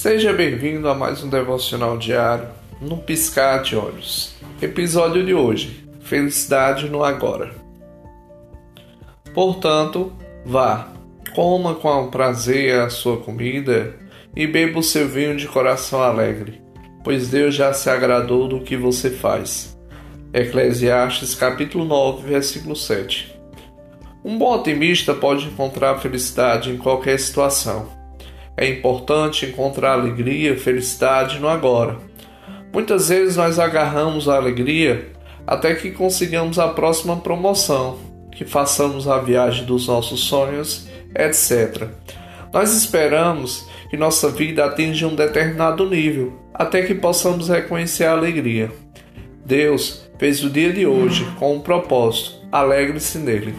[0.00, 2.46] Seja bem-vindo a mais um devocional diário,
[2.80, 4.32] no piscar de olhos.
[4.62, 7.52] Episódio de hoje: Felicidade no agora.
[9.34, 10.12] Portanto,
[10.46, 10.86] vá,
[11.34, 13.96] coma com prazer a sua comida
[14.36, 16.62] e beba o seu vinho de coração alegre,
[17.02, 19.76] pois Deus já se agradou do que você faz.
[20.32, 23.36] Eclesiastes capítulo 9, versículo 7.
[24.24, 27.97] Um bom otimista pode encontrar felicidade em qualquer situação.
[28.58, 31.96] É importante encontrar alegria felicidade no agora.
[32.72, 35.12] Muitas vezes nós agarramos a alegria
[35.46, 37.98] até que consigamos a próxima promoção,
[38.32, 41.86] que façamos a viagem dos nossos sonhos, etc.
[42.52, 48.72] Nós esperamos que nossa vida atinja um determinado nível, até que possamos reconhecer a alegria.
[49.46, 53.54] Deus fez o dia de hoje com um propósito, alegre-se nele.